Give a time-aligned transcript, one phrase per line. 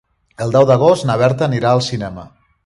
[0.45, 2.27] El deu d'agost na Berta anirà al cinema.